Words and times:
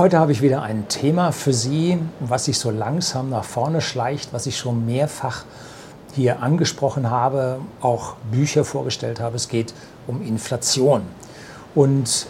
Heute 0.00 0.18
habe 0.18 0.32
ich 0.32 0.40
wieder 0.40 0.62
ein 0.62 0.88
Thema 0.88 1.30
für 1.30 1.52
Sie, 1.52 1.98
was 2.20 2.46
sich 2.46 2.58
so 2.58 2.70
langsam 2.70 3.28
nach 3.28 3.44
vorne 3.44 3.82
schleicht, 3.82 4.32
was 4.32 4.46
ich 4.46 4.56
schon 4.56 4.86
mehrfach 4.86 5.44
hier 6.14 6.42
angesprochen 6.42 7.10
habe, 7.10 7.58
auch 7.82 8.14
Bücher 8.32 8.64
vorgestellt 8.64 9.20
habe. 9.20 9.36
Es 9.36 9.50
geht 9.50 9.74
um 10.06 10.22
Inflation. 10.26 11.02
Und 11.74 12.28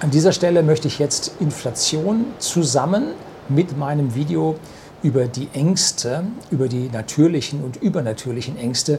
an 0.00 0.10
dieser 0.10 0.32
Stelle 0.32 0.64
möchte 0.64 0.88
ich 0.88 0.98
jetzt 0.98 1.30
Inflation 1.38 2.24
zusammen 2.40 3.12
mit 3.48 3.78
meinem 3.78 4.16
Video 4.16 4.56
über 5.04 5.26
die 5.28 5.50
Ängste, 5.52 6.24
über 6.50 6.66
die 6.66 6.90
natürlichen 6.92 7.62
und 7.62 7.76
übernatürlichen 7.76 8.58
Ängste 8.58 8.98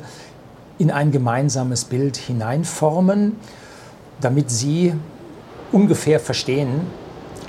in 0.78 0.90
ein 0.90 1.12
gemeinsames 1.12 1.84
Bild 1.84 2.16
hineinformen, 2.16 3.36
damit 4.22 4.52
Sie 4.52 4.94
ungefähr 5.74 6.22
verstehen, 6.22 6.88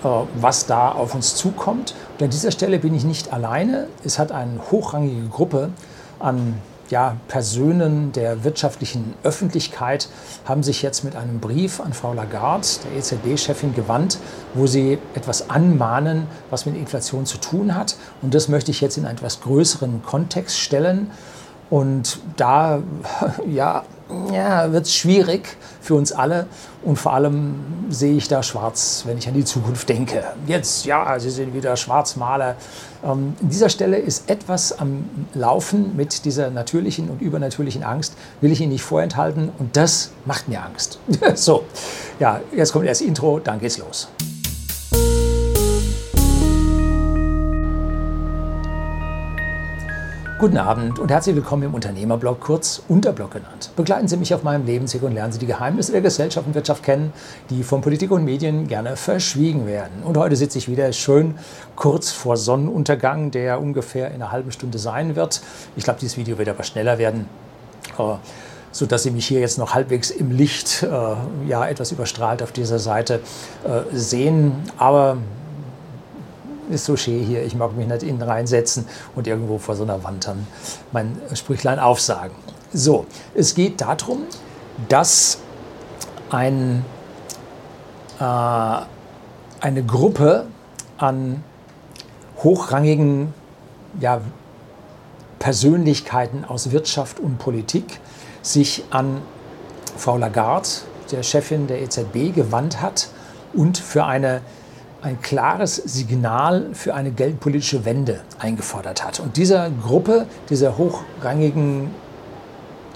was 0.03 0.67
da 0.67 0.93
auf 0.93 1.15
uns 1.15 1.35
zukommt. 1.35 1.95
Und 2.19 2.25
an 2.25 2.31
dieser 2.31 2.51
Stelle 2.51 2.79
bin 2.79 2.95
ich 2.95 3.05
nicht 3.05 3.33
alleine. 3.33 3.87
Es 4.05 4.19
hat 4.19 4.33
eine 4.33 4.61
hochrangige 4.71 5.29
Gruppe 5.29 5.71
an 6.19 6.55
ja, 6.91 7.17
Personen 7.29 8.13
der 8.13 8.43
wirtschaftlichen 8.45 9.15
Öffentlichkeit 9.23 10.09
haben 10.45 10.63
sich 10.63 10.83
jetzt 10.83 11.05
mit 11.05 11.17
einem 11.17 11.39
Brief 11.39 11.81
an 11.81 11.93
Frau 11.93 12.13
Lagarde, 12.13 12.67
der 12.85 12.99
EZB-Chefin, 12.99 13.75
gewandt, 13.75 14.19
wo 14.55 14.67
sie 14.67 14.99
etwas 15.15 15.51
anmahnen, 15.51 16.27
was 16.51 16.67
mit 16.67 16.77
Inflation 16.77 17.27
zu 17.27 17.39
tun 17.39 17.75
hat. 17.75 17.97
Und 18.23 18.35
das 18.35 18.49
möchte 18.49 18.73
ich 18.73 18.81
jetzt 18.81 18.99
in 18.99 19.07
einen 19.07 19.19
etwas 19.19 19.41
größeren 19.41 20.03
Kontext 20.03 20.59
stellen. 20.59 21.11
Und 21.71 22.19
da 22.37 22.83
ja, 23.49 23.85
ja, 24.33 24.73
wird 24.73 24.87
es 24.87 24.95
schwierig 24.95 25.57
für 25.81 25.95
uns 25.95 26.13
alle. 26.13 26.47
Und 26.83 26.97
vor 26.97 27.13
allem 27.13 27.55
sehe 27.91 28.17
ich 28.17 28.27
da 28.27 28.43
schwarz, 28.43 29.05
wenn 29.07 29.19
ich 29.19 29.29
an 29.29 29.35
die 29.35 29.45
Zukunft 29.45 29.89
denke. 29.89 30.25
Jetzt, 30.47 30.85
ja, 30.85 31.19
Sie 31.19 31.31
sind 31.31 31.55
wieder 31.55 31.77
Schwarzmaler. 31.77 32.57
Ähm, 33.05 33.35
an 33.41 33.49
dieser 33.49 33.69
Stelle 33.69 33.99
ist 33.99 34.29
etwas 34.29 34.79
am 34.79 35.05
Laufen 35.35 35.97
mit 35.97 36.25
dieser 36.25 36.51
natürlichen 36.51 37.09
und 37.11 37.21
übernatürlichen 37.21 37.83
Angst, 37.83 38.15
will 38.41 38.51
ich 38.51 38.61
Ihnen 38.61 38.73
nicht 38.73 38.83
vorenthalten. 38.83 39.51
Und 39.59 39.77
das 39.77 40.11
macht 40.25 40.49
mir 40.49 40.63
Angst. 40.63 40.99
so, 41.35 41.65
ja, 42.19 42.41
jetzt 42.55 42.73
kommt 42.73 42.87
erst 42.87 43.03
Intro, 43.03 43.39
dann 43.39 43.61
geht's 43.61 43.79
los. 43.79 44.09
Guten 50.41 50.57
Abend 50.57 50.99
und 50.99 51.11
herzlich 51.11 51.37
willkommen 51.37 51.65
im 51.65 51.75
Unternehmerblog, 51.75 52.41
kurz 52.41 52.81
Unterblog 52.89 53.33
genannt. 53.33 53.73
Begleiten 53.77 54.09
Sie 54.09 54.17
mich 54.17 54.33
auf 54.33 54.43
meinem 54.43 54.65
Lebensweg 54.65 55.03
und 55.03 55.13
lernen 55.13 55.35
Sie 55.35 55.39
die 55.39 55.45
Geheimnisse 55.45 55.93
der 55.93 56.01
Gesellschaft 56.01 56.47
und 56.47 56.55
Wirtschaft 56.55 56.83
kennen, 56.83 57.13
die 57.51 57.63
von 57.63 57.83
Politik 57.83 58.11
und 58.11 58.25
Medien 58.25 58.67
gerne 58.67 58.97
verschwiegen 58.97 59.67
werden. 59.67 60.03
Und 60.03 60.17
heute 60.17 60.37
sitze 60.37 60.57
ich 60.57 60.67
wieder 60.67 60.91
schön 60.95 61.35
kurz 61.77 62.11
vor 62.11 62.39
Sonnenuntergang, 62.39 63.31
der 63.31 63.61
ungefähr 63.61 64.09
in 64.09 64.15
einer 64.15 64.33
halben 64.33 64.51
Stunde 64.51 64.79
sein 64.79 65.15
wird. 65.15 65.43
Ich 65.77 65.85
glaube, 65.85 66.01
dieses 66.01 66.17
Video 66.17 66.39
wird 66.39 66.49
aber 66.49 66.63
schneller 66.63 66.97
werden. 66.97 67.29
Äh, 67.99 68.15
so 68.73 68.87
dass 68.87 69.03
Sie 69.03 69.11
mich 69.11 69.27
hier 69.27 69.41
jetzt 69.41 69.59
noch 69.59 69.75
halbwegs 69.75 70.11
im 70.11 70.31
Licht, 70.31 70.83
äh, 70.85 70.89
ja, 71.49 71.69
etwas 71.69 71.93
überstrahlt 71.93 72.43
auf 72.43 72.53
dieser 72.53 72.79
Seite 72.79 73.21
äh, 73.63 73.95
sehen. 73.95 74.53
Aber 74.79 75.19
ist 76.71 76.85
so 76.85 76.97
schön 76.97 77.23
hier, 77.23 77.43
ich 77.43 77.55
mag 77.55 77.77
mich 77.77 77.87
nicht 77.87 78.03
innen 78.03 78.23
reinsetzen 78.23 78.87
und 79.15 79.27
irgendwo 79.27 79.59
vor 79.59 79.77
so 79.77 79.83
einer 79.83 80.03
Wand 80.03 80.27
dann 80.27 80.47
mein 80.93 81.21
Sprüchlein 81.35 81.79
aufsagen. 81.79 82.35
So, 82.73 83.07
es 83.35 83.55
geht 83.55 83.81
darum, 83.81 84.23
dass 84.89 85.39
ein, 86.31 86.85
äh, 88.19 88.25
eine 88.25 89.85
Gruppe 89.87 90.47
an 90.99 91.43
hochrangigen 92.43 93.35
ja, 93.99 94.21
Persönlichkeiten 95.39 96.45
aus 96.45 96.71
Wirtschaft 96.71 97.19
und 97.19 97.39
Politik 97.39 98.01
sich 98.43 98.85
an 98.91 99.21
Frau 99.97 100.17
Lagarde, 100.17 100.69
der 101.11 101.23
Chefin 101.23 101.67
der 101.67 101.83
EZB, 101.83 102.35
gewandt 102.35 102.81
hat 102.81 103.09
und 103.53 103.79
für 103.79 104.05
eine 104.05 104.43
ein 105.03 105.21
klares 105.23 105.77
Signal 105.77 106.71
für 106.75 106.95
eine 106.95 107.11
geldpolitische 107.11 107.85
Wende 107.85 108.21
eingefordert 108.39 109.05
hat. 109.05 109.21
Und 109.21 109.37
dieser 109.37 109.71
Gruppe, 109.71 110.27
dieser 110.51 110.77
hochrangigen, 110.77 111.91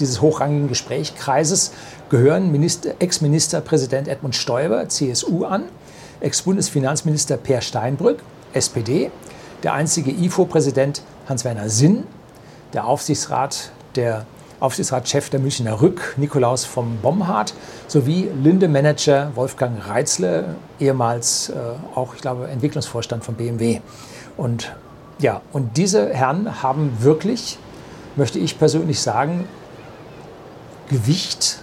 dieses 0.00 0.20
hochrangigen 0.20 0.68
Gesprächskreises 0.68 1.72
gehören 2.10 2.52
Ex-Ministerpräsident 2.98 4.08
Edmund 4.08 4.34
Stoiber, 4.34 4.88
CSU, 4.88 5.44
an, 5.44 5.64
Ex-Bundesfinanzminister 6.20 7.36
Per 7.36 7.60
Steinbrück, 7.60 8.22
SPD, 8.52 9.10
der 9.62 9.72
einzige 9.72 10.10
IFO-Präsident 10.10 11.02
Hans-Werner 11.28 11.68
Sinn, 11.68 12.04
der 12.72 12.86
Aufsichtsrat 12.86 13.70
der 13.96 14.26
Aufsichtsratschef 14.60 15.30
der 15.30 15.40
Münchner 15.40 15.80
Rück, 15.80 16.14
Nikolaus 16.16 16.64
vom 16.64 16.98
Bomhardt, 16.98 17.54
sowie 17.88 18.28
Linde-Manager 18.42 19.32
Wolfgang 19.34 19.86
Reitzle, 19.86 20.56
ehemals 20.78 21.50
äh, 21.50 21.54
auch, 21.94 22.14
ich 22.14 22.20
glaube, 22.20 22.48
Entwicklungsvorstand 22.48 23.24
von 23.24 23.34
BMW. 23.34 23.80
Und 24.36 24.74
ja, 25.18 25.42
und 25.52 25.76
diese 25.76 26.12
Herren 26.12 26.62
haben 26.62 26.96
wirklich, 27.00 27.58
möchte 28.16 28.38
ich 28.38 28.58
persönlich 28.58 29.00
sagen, 29.00 29.46
Gewicht 30.88 31.62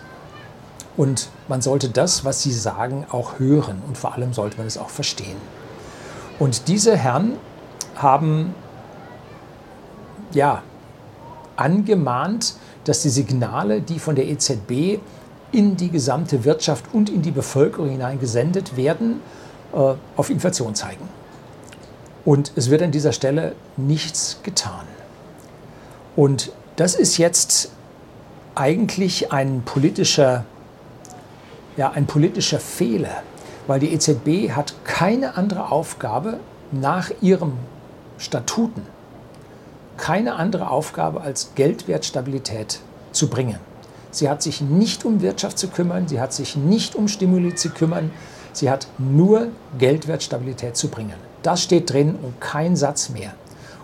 und 0.98 1.30
man 1.48 1.62
sollte 1.62 1.90
das, 1.90 2.26
was 2.26 2.42
sie 2.42 2.52
sagen, 2.52 3.06
auch 3.12 3.40
hören 3.40 3.82
und 3.88 3.98
vor 3.98 4.14
allem 4.14 4.34
sollte 4.34 4.58
man 4.58 4.68
es 4.68 4.78
auch 4.78 4.90
verstehen. 4.90 5.38
Und 6.40 6.68
diese 6.68 6.98
Herren 6.98 7.34
haben 7.96 8.56
ja 10.34 10.64
angemahnt, 11.56 12.56
dass 12.86 13.02
die 13.02 13.10
Signale, 13.10 13.82
die 13.82 14.00
von 14.00 14.16
der 14.16 14.28
EZB 14.28 15.00
in 15.52 15.76
die 15.76 15.90
gesamte 15.90 16.44
Wirtschaft 16.46 16.86
und 16.94 17.10
in 17.10 17.22
die 17.22 17.32
Bevölkerung 17.32 17.90
hinein 17.90 18.20
gesendet 18.20 18.78
werden, 18.78 19.22
äh, 19.74 19.94
auf 20.16 20.30
Inflation 20.30 20.76
zeigen. 20.76 21.08
Und 22.24 22.52
es 22.56 22.70
wird 22.70 22.82
an 22.82 22.92
dieser 22.92 23.12
Stelle 23.12 23.56
nichts 23.78 24.40
getan. 24.44 24.86
Und 26.16 26.52
das 26.76 26.96
ist 26.96 27.18
jetzt 27.18 27.72
eigentlich 28.56 29.32
ein 29.32 29.64
politischer, 29.64 30.46
ja, 31.78 31.92
ein 31.92 32.06
politischer 32.06 32.60
Fehler, 32.60 33.24
weil 33.68 33.80
die 33.80 33.94
EZB 33.94 34.52
hat 34.52 34.74
keine 34.84 35.38
andere 35.38 35.72
Aufgabe 35.72 36.40
nach 36.72 37.12
ihrem 37.22 37.54
Statuten 38.18 38.86
keine 39.98 40.36
andere 40.36 40.70
Aufgabe 40.70 41.22
als 41.22 41.52
Geldwertstabilität 41.56 42.80
zu 43.12 43.30
bringen. 43.30 43.60
Sie 44.12 44.30
hat 44.30 44.42
sich 44.42 44.62
nicht 44.62 45.06
um 45.06 45.22
Wirtschaft 45.22 45.58
zu 45.58 45.70
kümmern, 45.70 46.08
sie 46.08 46.20
hat 46.20 46.34
sich 46.34 46.56
nicht 46.56 46.96
um 46.96 47.08
Stimuli 47.08 47.56
zu 47.56 47.70
kümmern, 47.70 48.12
sie 48.52 48.70
hat 48.70 48.88
nur 48.98 49.48
Geldwertstabilität 49.78 50.76
zu 50.76 50.90
bringen. 50.90 51.16
Das 51.44 51.64
steht 51.64 51.92
drin 51.92 52.16
und 52.22 52.40
kein 52.42 52.76
Satz 52.76 53.10
mehr. 53.10 53.34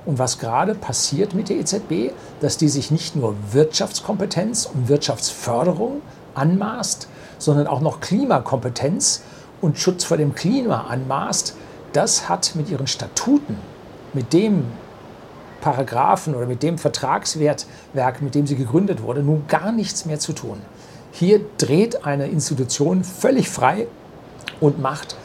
Und 0.06 0.20
was 0.20 0.40
gerade 0.40 0.76
passiert 0.76 1.34
mit 1.34 1.50
der 1.50 1.58
EZB, 1.58 2.12
dass 2.40 2.58
die 2.58 2.70
sich 2.70 2.92
nicht 2.92 3.16
nur 3.16 3.36
Wirtschaftskompetenz 3.52 4.70
und 4.74 4.88
Wirtschaftsförderung 4.88 6.02
anmaßt, 6.36 7.08
sondern 7.40 7.68
auch 7.68 7.82
noch 7.82 8.00
Klimakompetenz 8.00 9.22
und 9.62 9.78
Schutz 9.78 10.04
vor 10.04 10.18
dem 10.18 10.36
Klima 10.36 10.86
anmaßt, 10.90 11.56
das 11.94 12.30
hat 12.30 12.52
mit 12.56 12.70
ihren 12.70 12.88
Statuten, 12.88 13.58
mit 14.14 14.34
dem, 14.34 14.66
Paragraphen 15.62 16.36
oder 16.36 16.46
mit 16.46 16.64
dem 16.64 16.78
Vertragswerk, 16.78 17.66
mit 18.22 18.36
dem 18.36 18.48
sie 18.48 18.56
gegründet 18.56 19.02
wurde, 19.02 19.22
nun 19.22 19.46
gar 19.48 19.72
nichts 19.72 20.06
mehr 20.06 20.20
zu 20.20 20.34
tun. 20.34 20.62
Hier 21.12 21.42
dreht 21.58 22.06
eine 22.06 22.28
Institution 22.28 23.04
völlig 23.04 23.50
frei 23.50 23.88
und 24.60 24.80
macht 24.80 25.16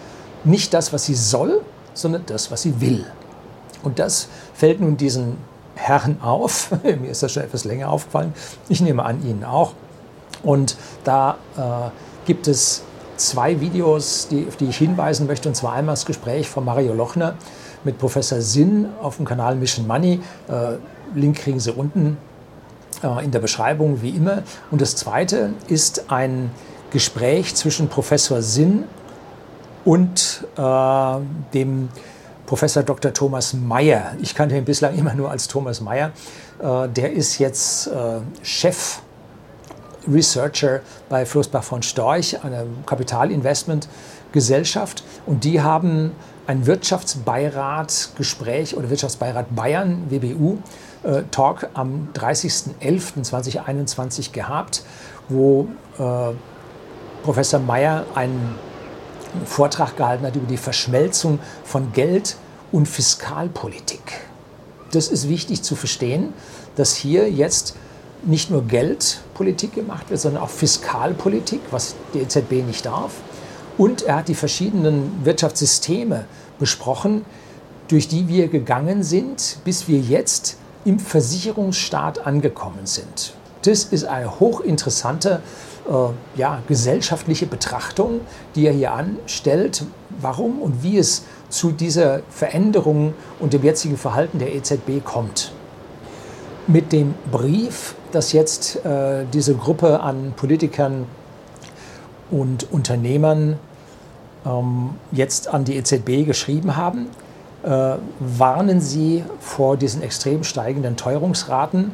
nicht 0.44 0.74
das, 0.74 0.92
was 0.92 1.04
sie 1.04 1.14
soll, 1.14 1.60
sondern 1.94 2.24
das, 2.26 2.50
was 2.50 2.62
sie 2.62 2.80
will. 2.80 3.04
Und 3.82 3.98
das 3.98 4.28
fällt 4.54 4.80
nun 4.80 4.96
diesen 4.96 5.36
Herren 5.74 6.20
auf. 6.22 6.70
Mir 6.82 7.10
ist 7.10 7.22
das 7.22 7.32
schon 7.32 7.42
etwas 7.42 7.64
länger 7.64 7.90
aufgefallen. 7.90 8.32
Ich 8.68 8.80
nehme 8.80 9.04
an, 9.04 9.24
Ihnen 9.26 9.44
auch. 9.44 9.74
Und 10.42 10.76
da 11.04 11.36
äh, 11.56 11.90
gibt 12.26 12.48
es 12.48 12.82
zwei 13.16 13.60
Videos, 13.60 14.28
die, 14.28 14.46
auf 14.48 14.56
die 14.56 14.66
ich 14.66 14.76
hinweisen 14.78 15.26
möchte. 15.26 15.48
Und 15.48 15.54
zwar 15.54 15.74
einmal 15.74 15.94
das 15.94 16.06
Gespräch 16.06 16.48
von 16.48 16.64
Mario 16.64 16.94
Lochner 16.94 17.34
mit 17.84 17.98
Professor 17.98 18.40
Sinn 18.40 18.86
auf 19.00 19.16
dem 19.16 19.24
Kanal 19.24 19.56
Mission 19.56 19.86
Money. 19.86 20.20
Äh, 20.48 20.74
Link 21.14 21.38
kriegen 21.38 21.60
Sie 21.60 21.72
unten 21.72 22.16
äh, 23.02 23.24
in 23.24 23.30
der 23.30 23.40
Beschreibung, 23.40 24.02
wie 24.02 24.10
immer. 24.10 24.42
Und 24.70 24.80
das 24.80 24.96
zweite 24.96 25.50
ist 25.68 26.10
ein 26.10 26.50
Gespräch 26.90 27.54
zwischen 27.54 27.88
Professor 27.88 28.42
Sinn 28.42 28.84
und 29.84 30.46
äh, 30.56 31.14
dem 31.54 31.88
Professor 32.46 32.82
Dr. 32.82 33.14
Thomas 33.14 33.54
Mayer. 33.54 34.14
Ich 34.20 34.34
kannte 34.34 34.56
ihn 34.56 34.64
bislang 34.64 34.96
immer 34.96 35.14
nur 35.14 35.30
als 35.30 35.46
Thomas 35.48 35.80
Mayer. 35.80 36.10
Äh, 36.62 36.88
der 36.88 37.12
ist 37.12 37.38
jetzt 37.38 37.86
äh, 37.86 38.20
Chef 38.42 39.00
Researcher 40.06 40.80
bei 41.08 41.24
Flossbach 41.24 41.64
von 41.64 41.82
Storch, 41.82 42.44
einer 42.44 42.64
Kapitalinvestmentgesellschaft. 42.86 45.02
Und 45.26 45.44
die 45.44 45.62
haben 45.62 46.12
ein 46.46 46.66
Wirtschaftsbeirat 46.66 48.10
Gespräch 48.16 48.76
oder 48.76 48.90
Wirtschaftsbeirat 48.90 49.54
Bayern, 49.54 50.10
WBU, 50.10 50.58
äh, 51.04 51.22
Talk 51.30 51.68
am 51.74 52.08
30.11.2021 52.14 54.32
gehabt, 54.32 54.82
wo 55.28 55.68
äh, 55.98 56.32
Professor 57.22 57.60
Mayer 57.60 58.06
einen 58.14 58.56
Vortrag 59.44 59.96
gehalten 59.96 60.26
hat 60.26 60.36
über 60.36 60.46
die 60.46 60.56
Verschmelzung 60.56 61.38
von 61.64 61.92
Geld 61.92 62.36
und 62.70 62.86
Fiskalpolitik. 62.86 64.20
Das 64.92 65.08
ist 65.08 65.28
wichtig 65.28 65.62
zu 65.62 65.74
verstehen, 65.74 66.32
dass 66.76 66.94
hier 66.94 67.28
jetzt 67.30 67.74
nicht 68.24 68.50
nur 68.50 68.64
Geldpolitik 68.64 69.74
gemacht 69.74 70.10
wird, 70.10 70.20
sondern 70.20 70.42
auch 70.42 70.50
Fiskalpolitik, 70.50 71.60
was 71.70 71.94
die 72.14 72.20
EZB 72.20 72.64
nicht 72.66 72.86
darf. 72.86 73.12
Und 73.78 74.02
er 74.02 74.16
hat 74.16 74.28
die 74.28 74.34
verschiedenen 74.34 75.24
Wirtschaftssysteme 75.24 76.26
besprochen, 76.58 77.24
durch 77.88 78.08
die 78.08 78.28
wir 78.28 78.48
gegangen 78.48 79.02
sind, 79.02 79.58
bis 79.64 79.88
wir 79.88 79.98
jetzt 79.98 80.56
im 80.84 80.98
Versicherungsstaat 80.98 82.26
angekommen 82.26 82.84
sind. 82.86 83.34
Das 83.62 83.84
ist 83.84 84.04
eine 84.04 84.40
hochinteressante 84.40 85.40
äh, 85.88 86.38
ja, 86.38 86.62
gesellschaftliche 86.66 87.46
Betrachtung, 87.46 88.20
die 88.54 88.66
er 88.66 88.72
hier 88.72 88.92
anstellt, 88.92 89.84
warum 90.20 90.60
und 90.60 90.82
wie 90.82 90.98
es 90.98 91.24
zu 91.48 91.70
dieser 91.70 92.22
Veränderung 92.30 93.14
und 93.40 93.52
dem 93.52 93.62
jetzigen 93.62 93.96
Verhalten 93.96 94.38
der 94.38 94.54
EZB 94.54 95.04
kommt. 95.04 95.52
Mit 96.66 96.92
dem 96.92 97.14
Brief, 97.30 97.94
das 98.12 98.32
jetzt 98.32 98.84
äh, 98.84 99.24
diese 99.32 99.54
Gruppe 99.54 100.00
an 100.00 100.32
Politikern 100.36 101.06
und 102.32 102.72
Unternehmern 102.72 103.58
ähm, 104.44 104.90
jetzt 105.12 105.46
an 105.46 105.64
die 105.64 105.76
EZB 105.76 106.26
geschrieben 106.26 106.76
haben, 106.76 107.06
äh, 107.62 107.96
warnen 108.18 108.80
sie 108.80 109.22
vor 109.38 109.76
diesen 109.76 110.02
extrem 110.02 110.42
steigenden 110.42 110.96
Teuerungsraten 110.96 111.92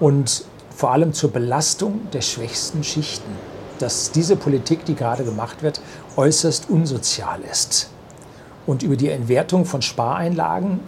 und 0.00 0.44
vor 0.74 0.92
allem 0.92 1.12
zur 1.12 1.30
Belastung 1.32 2.00
der 2.12 2.22
schwächsten 2.22 2.82
Schichten. 2.82 3.30
Dass 3.78 4.12
diese 4.12 4.36
Politik, 4.36 4.84
die 4.84 4.94
gerade 4.94 5.24
gemacht 5.24 5.62
wird, 5.62 5.80
äußerst 6.16 6.70
unsozial 6.70 7.40
ist. 7.50 7.90
Und 8.64 8.82
über 8.82 8.96
die 8.96 9.10
Entwertung 9.10 9.64
von 9.64 9.82
Spareinlagen, 9.82 10.80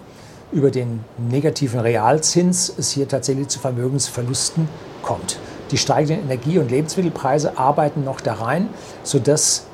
über 0.53 0.71
den 0.71 1.05
negativen 1.19 1.81
Realzins 1.81 2.73
es 2.79 2.93
hier 2.93 3.09
tatsächlich 3.09 3.49
zu 3.49 3.59
Vermögensverlusten 3.59 4.69
kommt. 5.03 5.39
Die 5.71 5.79
steigenden 5.79 6.27
Energie- 6.27 6.59
und 6.59 6.71
Lebensmittelpreise 6.71 7.59
arbeiten 7.59 8.05
noch 8.05 8.21
da 8.21 8.35
rein, 8.35 8.69
sodass 9.03 9.67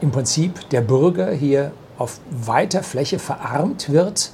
im 0.00 0.10
Prinzip 0.10 0.68
der 0.70 0.80
Bürger 0.80 1.30
hier 1.30 1.72
auf 1.98 2.18
weiter 2.30 2.82
Fläche 2.82 3.18
verarmt 3.18 3.90
wird. 3.90 4.32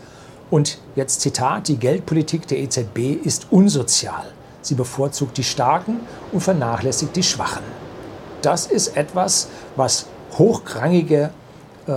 Und 0.51 0.79
jetzt 0.97 1.21
Zitat, 1.21 1.69
die 1.69 1.77
Geldpolitik 1.77 2.47
der 2.49 2.59
EZB 2.59 3.25
ist 3.25 3.49
unsozial. 3.51 4.33
Sie 4.63 4.75
bevorzugt 4.75 5.39
die 5.39 5.45
Starken 5.45 6.01
und 6.33 6.41
vernachlässigt 6.41 7.15
die 7.15 7.23
Schwachen. 7.23 7.63
Das 8.43 8.67
ist 8.67 8.97
etwas, 8.97 9.49
was 9.77 10.07
hochrangige 10.39 11.31
äh, 11.87 11.93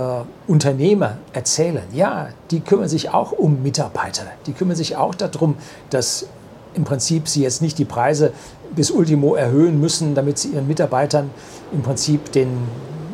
Unternehmer 0.46 1.18
erzählen. 1.32 1.82
Ja, 1.92 2.28
die 2.50 2.60
kümmern 2.60 2.88
sich 2.88 3.10
auch 3.10 3.32
um 3.32 3.62
Mitarbeiter. 3.62 4.24
Die 4.46 4.52
kümmern 4.52 4.76
sich 4.76 4.96
auch 4.96 5.14
darum, 5.14 5.56
dass 5.90 6.26
im 6.74 6.84
Prinzip 6.84 7.28
sie 7.28 7.42
jetzt 7.42 7.62
nicht 7.62 7.78
die 7.78 7.84
Preise 7.84 8.32
bis 8.76 8.90
Ultimo 8.90 9.34
erhöhen 9.34 9.80
müssen, 9.80 10.14
damit 10.14 10.38
sie 10.38 10.48
ihren 10.48 10.66
Mitarbeitern 10.66 11.30
im 11.72 11.82
Prinzip 11.82 12.32
den 12.32 12.48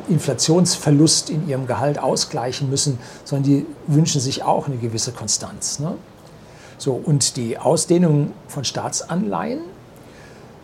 Inflationsverlust 0.08 1.30
in 1.30 1.48
ihrem 1.48 1.66
Gehalt 1.66 1.98
ausgleichen 1.98 2.68
müssen, 2.68 2.98
sondern 3.24 3.44
die 3.44 3.66
wünschen 3.86 4.20
sich 4.20 4.42
auch 4.42 4.66
eine 4.66 4.76
gewisse 4.76 5.12
Konstanz. 5.12 5.78
Ne? 5.78 5.94
So, 6.78 6.94
und 6.94 7.36
die 7.36 7.58
Ausdehnung 7.58 8.32
von 8.48 8.64
Staatsanleihen 8.64 9.60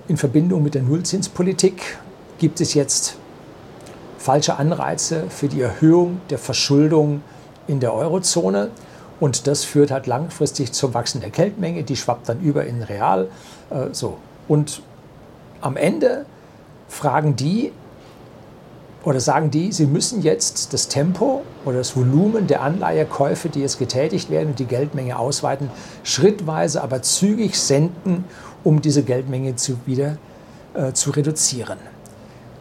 in 0.08 0.16
Verbindung 0.16 0.62
mit 0.62 0.74
der 0.74 0.82
Nullzinspolitik 0.82 1.98
gibt 2.38 2.60
es 2.60 2.74
jetzt 2.74 3.16
falsche 4.18 4.56
Anreize 4.58 5.24
für 5.28 5.48
die 5.48 5.60
Erhöhung 5.60 6.20
der 6.30 6.38
Verschuldung 6.38 7.22
in 7.66 7.80
der 7.80 7.94
Eurozone. 7.94 8.70
Und 9.20 9.46
das 9.46 9.64
führt 9.64 9.90
halt 9.90 10.06
langfristig 10.06 10.72
zum 10.72 10.94
Wachsen 10.94 11.20
der 11.20 11.30
Geldmenge, 11.30 11.84
die 11.84 11.96
schwappt 11.96 12.28
dann 12.28 12.40
über 12.40 12.64
in 12.64 12.82
Real. 12.82 13.28
Äh, 13.70 13.86
so. 13.92 14.18
Und 14.48 14.82
am 15.60 15.76
Ende 15.76 16.26
fragen 16.88 17.36
die, 17.36 17.72
oder 19.04 19.20
sagen 19.20 19.52
die, 19.52 19.70
sie 19.70 19.86
müssen 19.86 20.20
jetzt 20.22 20.72
das 20.72 20.88
Tempo 20.88 21.42
oder 21.64 21.78
das 21.78 21.96
Volumen 21.96 22.48
der 22.48 22.62
Anleihekäufe, 22.62 23.48
die 23.48 23.60
jetzt 23.60 23.78
getätigt 23.78 24.30
werden 24.30 24.48
und 24.48 24.58
die 24.58 24.64
Geldmenge 24.64 25.16
ausweiten, 25.16 25.70
schrittweise, 26.02 26.82
aber 26.82 27.02
zügig 27.02 27.56
senken, 27.58 28.24
um 28.64 28.82
diese 28.82 29.04
Geldmenge 29.04 29.54
zu, 29.54 29.78
wieder 29.86 30.18
äh, 30.74 30.92
zu 30.92 31.10
reduzieren. 31.10 31.78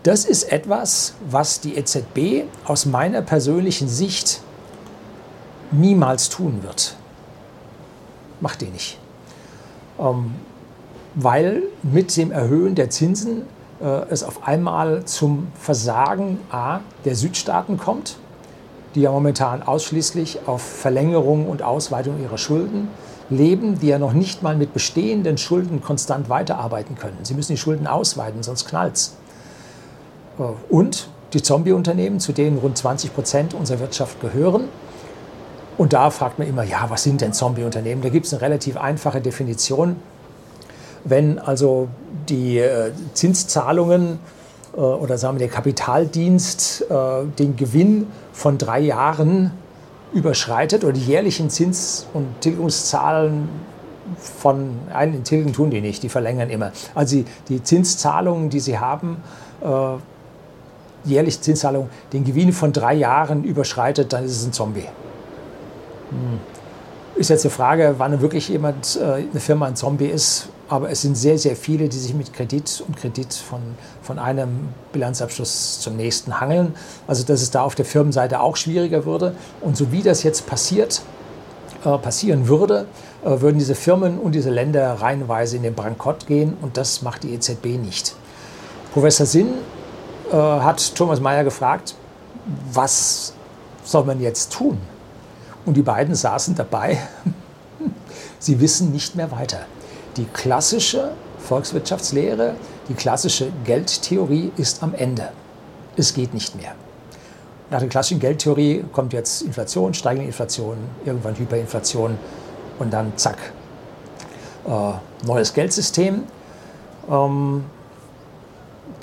Das 0.04 0.24
ist 0.24 0.52
etwas, 0.52 1.16
was 1.28 1.62
die 1.62 1.78
EZB 1.78 2.44
aus 2.66 2.86
meiner 2.86 3.24
persönlichen 3.24 3.88
Sicht 3.88 4.42
niemals 5.72 6.30
tun 6.30 6.62
wird. 6.62 6.96
Macht 8.40 8.62
die 8.62 8.68
nicht. 8.68 9.00
Ähm, 10.00 10.36
weil 11.16 11.64
mit 11.82 12.16
dem 12.18 12.32
Erhöhen 12.32 12.76
der 12.76 12.90
Zinsen 12.90 13.44
äh, 13.82 13.86
es 14.10 14.24
auf 14.24 14.48
einmal 14.48 15.06
zum 15.06 15.48
Versagen 15.56 16.40
A 16.52 16.80
der 17.06 17.16
Südstaaten 17.16 17.78
kommt, 17.78 18.18
die 18.94 19.02
ja 19.02 19.12
momentan 19.12 19.64
ausschließlich 19.64 20.40
auf 20.46 20.62
Verlängerung 20.62 21.48
und 21.48 21.62
Ausweitung 21.62 22.22
ihrer 22.22 22.38
Schulden 22.38 22.90
leben, 23.30 23.80
die 23.80 23.88
ja 23.88 23.98
noch 23.98 24.14
nicht 24.14 24.44
mal 24.44 24.56
mit 24.56 24.74
bestehenden 24.74 25.38
Schulden 25.38 25.82
konstant 25.82 26.30
weiterarbeiten 26.30 26.96
können. 26.96 27.18
Sie 27.24 27.34
müssen 27.34 27.54
die 27.54 27.58
Schulden 27.58 27.88
ausweiten, 27.88 28.44
sonst 28.44 28.68
knallt's. 28.68 29.16
Äh, 30.38 30.44
und 30.70 31.10
die 31.34 31.42
Zombie-Unternehmen, 31.42 32.20
zu 32.20 32.32
denen 32.32 32.58
rund 32.58 32.78
20 32.78 33.14
Prozent 33.14 33.54
unserer 33.54 33.80
Wirtschaft 33.80 34.22
gehören. 34.22 34.70
Und 35.78 35.92
da 35.92 36.10
fragt 36.10 36.40
man 36.40 36.48
immer, 36.48 36.64
ja, 36.64 36.86
was 36.90 37.04
sind 37.04 37.20
denn 37.20 37.34
Zombie-Unternehmen? 37.34 38.02
Da 38.02 38.10
gibt 38.10 38.26
es 38.26 38.34
eine 38.34 38.42
relativ 38.42 38.78
einfache 38.78 39.20
Definition. 39.20 39.98
Wenn 41.06 41.40
also 41.40 41.88
die 42.28 42.58
äh, 42.58 42.92
Zinszahlungen 43.14 44.20
äh, 44.76 44.80
oder 44.80 45.18
sagen 45.18 45.36
wir 45.36 45.48
der 45.48 45.56
Kapitaldienst 45.56 46.86
äh, 46.90 47.26
den 47.40 47.56
Gewinn 47.56 48.08
von 48.34 48.58
drei 48.58 48.80
Jahren 48.80 49.52
überschreitet 50.14 50.84
oder 50.84 50.94
die 50.94 51.06
jährlichen 51.06 51.50
Zins- 51.50 52.08
und 52.14 52.42
Tilgungszahlen 52.42 53.50
von 54.18 54.72
einen 54.94 55.24
Tilgen 55.24 55.54
tun 55.54 55.70
die 55.72 55.82
nicht, 55.82 56.04
die 56.04 56.10
verlängern 56.10 56.50
immer. 56.50 56.72
Also 56.94 57.18
die, 57.18 57.26
die 57.50 57.64
Zinszahlungen, 57.64 58.50
die 58.50 58.60
sie 58.60 58.78
haben, 58.78 59.18
äh, 59.62 59.98
jährliche 61.04 61.42
Zinszahlungen, 61.42 61.90
den 62.14 62.24
Gewinn 62.24 62.52
von 62.52 62.74
drei 62.74 62.94
Jahren 62.96 63.44
überschreitet, 63.44 64.14
dann 64.14 64.26
ist 64.26 64.38
es 64.38 64.46
ein 64.46 64.54
Zombie. 64.54 64.88
Hm. 66.10 66.55
Ist 67.16 67.30
jetzt 67.30 67.46
die 67.46 67.50
Frage, 67.50 67.96
wann 67.98 68.20
wirklich 68.20 68.50
jemand, 68.50 69.00
äh, 69.02 69.24
eine 69.32 69.40
Firma 69.40 69.68
ein 69.68 69.76
Zombie 69.78 70.08
ist, 70.08 70.50
aber 70.68 70.90
es 70.90 71.02
sind 71.02 71.16
sehr, 71.16 71.38
sehr 71.38 71.56
viele, 71.56 71.88
die 71.88 71.98
sich 71.98 72.14
mit 72.14 72.34
Kredit 72.34 72.84
und 72.86 72.98
Kredit 72.98 73.34
von, 73.34 73.62
von 74.02 74.20
einem 74.20 74.70
Bilanzabschluss 74.92 75.80
zum 75.80 75.96
nächsten 75.96 76.42
hangeln. 76.42 76.74
Also 77.08 77.24
dass 77.24 77.42
es 77.42 77.52
da 77.52 77.62
auf 77.62 77.76
der 77.76 77.86
Firmenseite 77.86 78.42
auch 78.42 78.58
schwieriger 78.58 79.06
würde. 79.06 79.36
Und 79.62 79.78
so 79.78 79.92
wie 79.92 80.02
das 80.02 80.24
jetzt 80.24 80.46
passiert, 80.48 81.04
äh, 81.86 81.98
passieren 81.98 82.48
würde, 82.48 82.88
äh, 83.24 83.40
würden 83.42 83.60
diese 83.60 83.76
Firmen 83.76 84.20
und 84.20 84.34
diese 84.34 84.50
Länder 84.50 84.92
reihenweise 84.94 85.56
in 85.56 85.64
den 85.64 85.76
Bankrott 85.76 86.28
gehen 86.28 86.58
und 86.62 86.78
das 86.78 87.02
macht 87.02 87.24
die 87.24 87.34
EZB 87.34 87.78
nicht. 87.78 88.16
Professor 88.92 89.26
Sinn 89.26 89.54
äh, 90.32 90.36
hat 90.36 90.96
Thomas 90.96 91.20
Mayer 91.20 91.44
gefragt, 91.44 91.96
was 92.74 93.34
soll 93.84 94.04
man 94.04 94.20
jetzt 94.20 94.52
tun? 94.52 94.78
Und 95.66 95.76
die 95.76 95.82
beiden 95.82 96.16
saßen 96.16 96.56
dabei, 96.56 97.00
sie 98.40 98.60
wissen 98.60 98.92
nicht 98.92 99.16
mehr 99.16 99.32
weiter 99.32 99.66
die 100.18 100.26
klassische 100.26 101.12
Volkswirtschaftslehre, 101.40 102.56
die 102.90 102.94
klassische 102.94 103.52
Geldtheorie 103.66 104.52
ist 104.58 104.82
am 104.84 104.94
Ende. 104.94 105.30
Es 105.98 106.14
geht 106.14 106.34
nicht 106.34 106.56
mehr. 106.56 106.74
Nach 107.70 107.80
der 107.80 107.90
klassischen 107.90 108.20
Geldtheorie 108.20 108.86
kommt 108.92 109.14
jetzt 109.14 109.42
Inflation, 109.42 109.94
steigende 109.94 110.28
Inflation, 110.28 110.78
irgendwann 111.04 111.36
Hyperinflation 111.36 112.18
und 112.80 112.94
dann 112.94 113.14
zack, 113.16 113.38
äh, 114.68 115.26
neues 115.26 115.54
Geldsystem. 115.54 116.24
Ähm, 117.10 117.66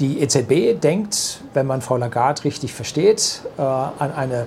die 0.01 0.21
EZB 0.21 0.81
denkt, 0.81 1.41
wenn 1.55 1.67
man 1.67 1.83
Frau 1.83 1.97
Lagarde 1.97 2.45
richtig 2.45 2.73
versteht, 2.73 3.43
äh, 3.59 3.63
an 3.63 4.13
eine 4.17 4.47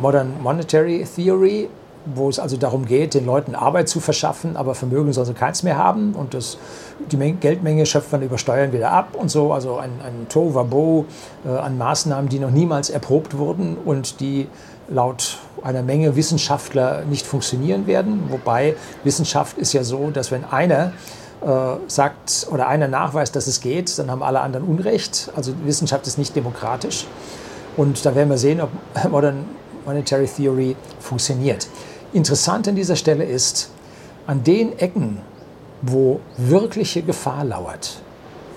Modern 0.00 0.42
Monetary 0.42 1.04
Theory, 1.04 1.68
wo 2.04 2.28
es 2.28 2.38
also 2.38 2.56
darum 2.56 2.84
geht, 2.84 3.14
den 3.14 3.26
Leuten 3.26 3.54
Arbeit 3.54 3.88
zu 3.88 4.00
verschaffen, 4.00 4.56
aber 4.56 4.74
Vermögen 4.74 5.12
sollen 5.12 5.26
sie 5.26 5.34
keins 5.34 5.62
mehr 5.62 5.76
haben 5.76 6.14
und 6.14 6.34
das, 6.34 6.58
die 7.10 7.16
Geldmenge 7.16 7.86
schöpft 7.86 8.12
man 8.12 8.22
über 8.22 8.38
Steuern 8.38 8.72
wieder 8.72 8.90
ab 8.90 9.14
und 9.14 9.30
so. 9.30 9.52
Also 9.52 9.76
ein, 9.76 9.90
ein 10.04 10.28
Tohuwabo 10.28 11.06
äh, 11.44 11.48
an 11.48 11.78
Maßnahmen, 11.78 12.28
die 12.28 12.38
noch 12.38 12.50
niemals 12.50 12.90
erprobt 12.90 13.38
wurden 13.38 13.76
und 13.84 14.20
die 14.20 14.48
laut 14.88 15.38
einer 15.62 15.82
Menge 15.82 16.16
Wissenschaftler 16.16 17.04
nicht 17.04 17.24
funktionieren 17.24 17.86
werden. 17.86 18.24
Wobei 18.30 18.74
Wissenschaft 19.04 19.58
ist 19.58 19.72
ja 19.72 19.84
so, 19.84 20.10
dass 20.10 20.30
wenn 20.30 20.44
einer 20.44 20.92
äh, 21.40 21.76
sagt 21.86 22.48
oder 22.50 22.68
einer 22.68 22.88
nachweist, 22.88 23.36
dass 23.36 23.46
es 23.46 23.60
geht, 23.60 23.96
dann 23.98 24.10
haben 24.10 24.22
alle 24.22 24.40
anderen 24.40 24.66
Unrecht. 24.66 25.30
Also 25.36 25.52
Wissenschaft 25.64 26.06
ist 26.06 26.18
nicht 26.18 26.34
demokratisch. 26.34 27.06
Und 27.76 28.04
da 28.04 28.14
werden 28.14 28.28
wir 28.28 28.38
sehen, 28.38 28.60
ob 28.60 28.70
Modern 29.10 29.44
Monetary 29.86 30.26
Theory 30.26 30.76
funktioniert. 31.00 31.68
Interessant 32.12 32.68
an 32.68 32.76
dieser 32.76 32.96
Stelle 32.96 33.24
ist, 33.24 33.70
an 34.26 34.44
den 34.44 34.78
Ecken, 34.78 35.18
wo 35.82 36.20
wirkliche 36.36 37.02
Gefahr 37.02 37.44
lauert, 37.44 38.00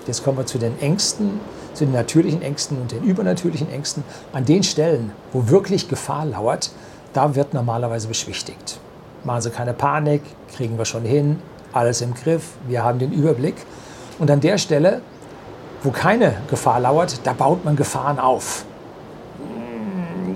jetzt 0.06 0.22
kommen 0.22 0.38
wir 0.38 0.46
zu 0.46 0.58
den 0.58 0.78
Ängsten, 0.80 1.40
zu 1.74 1.84
den 1.84 1.92
natürlichen 1.92 2.42
Ängsten 2.42 2.80
und 2.80 2.92
den 2.92 3.02
übernatürlichen 3.02 3.70
Ängsten, 3.70 4.04
an 4.32 4.44
den 4.44 4.62
Stellen, 4.62 5.12
wo 5.32 5.48
wirklich 5.48 5.88
Gefahr 5.88 6.26
lauert, 6.26 6.70
da 7.12 7.34
wird 7.34 7.54
normalerweise 7.54 8.08
beschwichtigt. 8.08 8.78
Machen 9.24 9.42
Sie 9.42 9.50
keine 9.50 9.72
Panik, 9.72 10.22
kriegen 10.54 10.78
wir 10.78 10.84
schon 10.84 11.04
hin, 11.04 11.40
alles 11.72 12.00
im 12.00 12.14
Griff, 12.14 12.52
wir 12.68 12.84
haben 12.84 12.98
den 12.98 13.12
Überblick. 13.12 13.56
Und 14.18 14.30
an 14.30 14.40
der 14.40 14.58
Stelle, 14.58 15.00
wo 15.82 15.90
keine 15.90 16.36
Gefahr 16.48 16.80
lauert, 16.80 17.20
da 17.24 17.32
baut 17.32 17.64
man 17.64 17.76
Gefahren 17.76 18.18
auf 18.18 18.64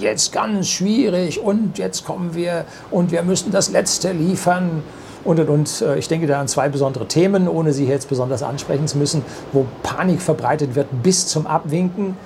jetzt 0.00 0.32
ganz 0.32 0.68
schwierig 0.68 1.40
und 1.40 1.78
jetzt 1.78 2.04
kommen 2.04 2.34
wir 2.34 2.64
und 2.90 3.12
wir 3.12 3.22
müssen 3.22 3.52
das 3.52 3.70
Letzte 3.70 4.12
liefern. 4.12 4.82
Und, 5.24 5.38
und, 5.38 5.48
und 5.50 5.82
äh, 5.82 5.98
ich 5.98 6.08
denke 6.08 6.26
da 6.26 6.40
an 6.40 6.48
zwei 6.48 6.68
besondere 6.68 7.06
Themen, 7.06 7.46
ohne 7.46 7.72
sie 7.72 7.86
jetzt 7.86 8.08
besonders 8.08 8.42
ansprechen 8.42 8.88
zu 8.88 8.96
müssen, 8.98 9.22
wo 9.52 9.66
Panik 9.82 10.22
verbreitet 10.22 10.74
wird 10.74 10.88
bis 11.02 11.26
zum 11.26 11.46
Abwinken. 11.46 12.16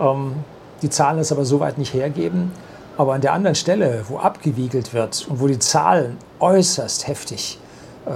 Ähm, 0.00 0.34
die 0.82 0.90
Zahlen 0.90 1.18
es 1.18 1.32
aber 1.32 1.44
soweit 1.44 1.78
nicht 1.78 1.92
hergeben. 1.94 2.52
Aber 2.96 3.14
an 3.14 3.20
der 3.20 3.32
anderen 3.32 3.54
Stelle, 3.54 4.04
wo 4.08 4.18
abgewiegelt 4.18 4.92
wird 4.92 5.26
und 5.28 5.40
wo 5.40 5.46
die 5.46 5.58
Zahlen 5.58 6.16
äußerst 6.40 7.06
heftig 7.06 7.58
äh, 8.06 8.10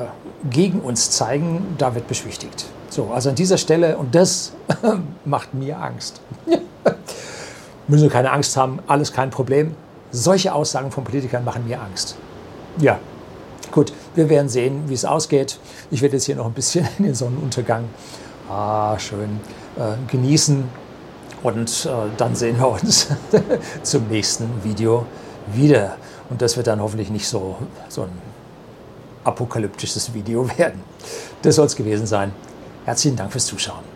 gegen 0.51 0.81
uns 0.81 1.11
zeigen, 1.11 1.75
da 1.79 1.95
wird 1.95 2.09
beschwichtigt. 2.09 2.67
So, 2.89 3.11
also 3.13 3.31
an 3.31 3.35
dieser 3.35 3.59
Stelle, 3.59 3.97
und 3.97 4.15
das 4.15 4.53
macht 5.25 5.55
mir 5.55 5.81
Angst. 5.81 6.21
müssen 7.89 8.05
Sie 8.05 8.09
keine 8.09 8.31
Angst 8.33 8.57
haben, 8.57 8.81
alles 8.87 9.12
kein 9.12 9.31
Problem. 9.31 9.75
Solche 10.11 10.55
Aussagen 10.55 10.91
von 10.91 11.05
Politikern 11.05 11.45
machen 11.45 11.67
mir 11.67 11.81
Angst. 11.81 12.17
Ja, 12.79 12.99
gut, 13.71 13.93
wir 14.15 14.29
werden 14.29 14.49
sehen, 14.49 14.85
wie 14.89 14.95
es 14.95 15.05
ausgeht. 15.05 15.59
Ich 15.91 16.03
werde 16.03 16.17
jetzt 16.17 16.25
hier 16.25 16.37
noch 16.37 16.47
ein 16.47 16.53
bisschen 16.53 16.87
in 16.99 17.05
den 17.05 17.15
Sonnenuntergang 17.15 17.85
ah, 18.51 18.99
schön 18.99 19.41
äh, 19.77 20.11
genießen 20.11 20.65
und 21.43 21.87
äh, 21.87 21.91
dann 22.17 22.35
sehen 22.35 22.59
wir 22.59 22.69
uns 22.69 23.09
zum 23.83 24.09
nächsten 24.09 24.49
Video 24.62 25.07
wieder. 25.53 25.97
Und 26.31 26.41
das 26.41 26.57
wird 26.57 26.67
dann 26.67 26.81
hoffentlich 26.81 27.11
nicht 27.11 27.27
so, 27.27 27.57
so 27.89 28.03
ein 28.03 28.12
apokalyptisches 29.25 30.15
Video 30.15 30.49
werden. 30.59 30.81
Das 31.43 31.57
soll 31.57 31.67
es 31.67 31.77
gewesen 31.77 32.07
sein. 32.07 32.33
Herzlichen 32.85 33.17
Dank 33.17 33.33
fürs 33.33 33.47
Zuschauen. 33.47 33.92